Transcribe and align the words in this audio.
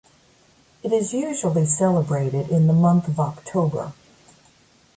It 0.81 0.91
is 0.91 1.13
usually 1.13 1.67
celebrated 1.67 2.49
in 2.49 2.65
the 2.65 2.73
month 2.73 3.07
of 3.07 3.19
October. 3.19 3.93